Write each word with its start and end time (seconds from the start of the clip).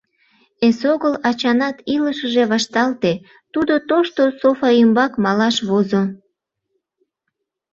Эсогыл 0.67 1.13
ачанат 1.29 1.75
илышыже 1.95 2.43
вашталте: 2.51 3.13
тудо 3.53 3.73
тошто 3.89 4.21
софа 4.39 4.69
ӱмбак 4.81 5.13
малаш 5.23 5.55
возо. 5.69 6.03